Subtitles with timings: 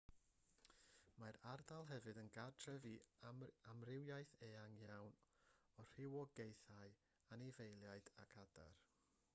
[1.23, 2.93] mae'r ardal hefyd yn gartref i
[3.73, 5.21] amrywiaeth eang iawn
[5.83, 6.97] o rywogaethau
[7.37, 8.85] anifeiliaid ac adar